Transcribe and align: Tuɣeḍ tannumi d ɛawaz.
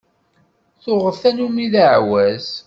Tuɣeḍ 0.83 1.15
tannumi 1.21 1.65
d 1.73 1.75
ɛawaz. 1.89 2.47